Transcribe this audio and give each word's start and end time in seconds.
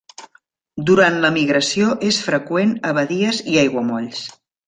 Durant 0.89 1.17
la 1.25 1.31
migració 1.35 1.91
és 2.09 2.19
freqüent 2.29 2.73
a 2.89 2.95
badies 3.01 3.43
i 3.53 3.61
aiguamolls. 3.67 4.27